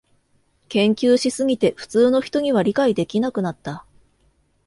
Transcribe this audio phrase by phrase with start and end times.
[0.69, 3.85] 研究しすぎて普通の人には理解できなくなった